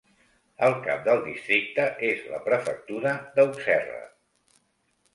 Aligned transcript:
El 0.67 0.77
cap 0.87 1.03
del 1.07 1.21
districte 1.27 1.87
és 2.09 2.25
la 2.33 2.41
prefectura 2.49 3.15
d'Auxerre. 3.39 4.05